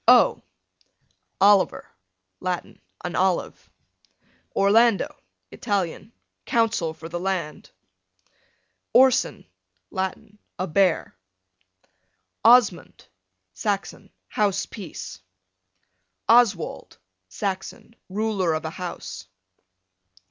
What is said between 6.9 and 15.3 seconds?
for the land. Orson, Latin, a bear. Osmund, Saxon, house peace.